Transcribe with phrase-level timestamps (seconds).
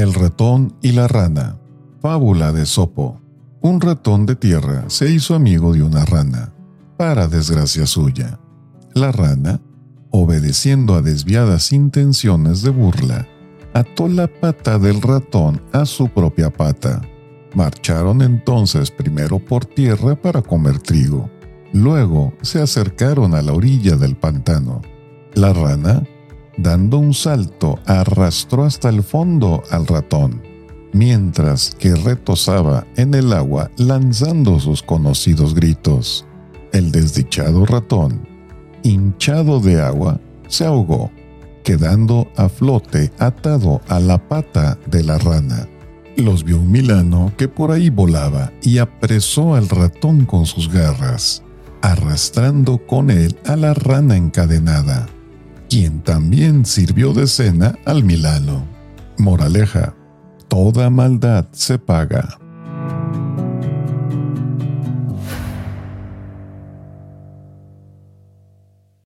[0.00, 1.58] El ratón y la rana.
[2.00, 3.20] Fábula de Sopo.
[3.60, 6.54] Un ratón de tierra se hizo amigo de una rana,
[6.96, 8.40] para desgracia suya.
[8.94, 9.60] La rana,
[10.10, 13.28] obedeciendo a desviadas intenciones de burla,
[13.74, 17.02] ató la pata del ratón a su propia pata.
[17.54, 21.28] Marcharon entonces primero por tierra para comer trigo.
[21.74, 24.80] Luego se acercaron a la orilla del pantano.
[25.34, 26.02] La rana
[26.62, 30.42] dando un salto, arrastró hasta el fondo al ratón,
[30.92, 36.26] mientras que retosaba en el agua lanzando sus conocidos gritos.
[36.72, 38.28] El desdichado ratón,
[38.82, 41.10] hinchado de agua, se ahogó,
[41.64, 45.68] quedando a flote atado a la pata de la rana.
[46.16, 51.42] Los vio un milano que por ahí volaba y apresó al ratón con sus garras,
[51.82, 55.08] arrastrando con él a la rana encadenada
[55.70, 58.66] quien también sirvió de cena al Milano.
[59.18, 59.94] Moraleja,
[60.48, 62.39] toda maldad se paga.